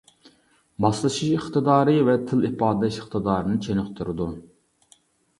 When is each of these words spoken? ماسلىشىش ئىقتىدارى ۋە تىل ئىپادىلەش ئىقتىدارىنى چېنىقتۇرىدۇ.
ماسلىشىش 0.85 1.33
ئىقتىدارى 1.33 1.93
ۋە 2.07 2.15
تىل 2.31 2.47
ئىپادىلەش 2.49 2.97
ئىقتىدارىنى 3.01 3.59
چېنىقتۇرىدۇ. 3.67 4.27